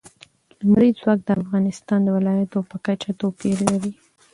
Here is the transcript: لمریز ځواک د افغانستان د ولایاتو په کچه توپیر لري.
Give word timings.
لمریز 0.59 0.95
ځواک 1.01 1.19
د 1.23 1.29
افغانستان 1.43 1.99
د 2.03 2.07
ولایاتو 2.17 2.59
په 2.69 2.77
کچه 2.85 3.11
توپیر 3.21 3.57
لري. 3.71 3.93